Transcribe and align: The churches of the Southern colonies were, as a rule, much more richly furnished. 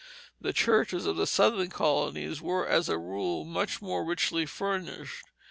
The 0.39 0.51
churches 0.51 1.05
of 1.05 1.15
the 1.15 1.27
Southern 1.27 1.69
colonies 1.69 2.41
were, 2.41 2.67
as 2.67 2.89
a 2.89 2.97
rule, 2.97 3.45
much 3.45 3.83
more 3.83 4.03
richly 4.03 4.47
furnished. 4.47 5.23